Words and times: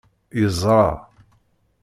Yeẓra. 0.39 0.89